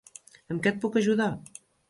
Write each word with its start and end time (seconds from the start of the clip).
Amb 0.55 0.63
què 0.63 0.71
et 0.75 0.79
puc 0.87 0.97
ajudar? 1.03 1.29